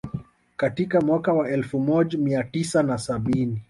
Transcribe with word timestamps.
Katika 0.57 1.01
mwaka 1.01 1.33
wa 1.33 1.49
elfu 1.51 1.79
moj 1.79 2.15
mia 2.15 2.43
tisa 2.43 2.83
na 2.83 2.97
sabini 2.97 3.59